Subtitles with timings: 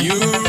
[0.00, 0.47] You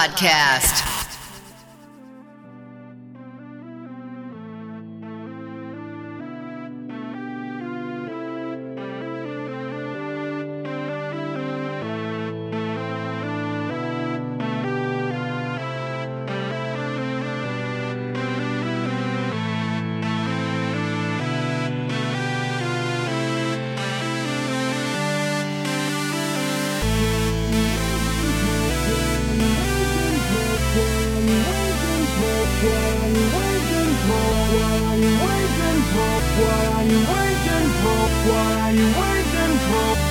[0.00, 0.69] Podcast.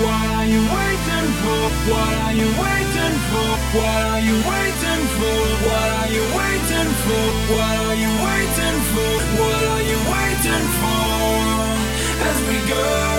[12.21, 13.18] As we go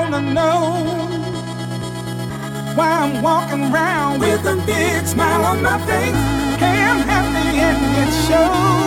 [0.00, 0.60] wanna know
[2.74, 6.20] why I'm walking around with a big smile on my face.
[6.62, 8.79] Hey, I'm happy and it shows.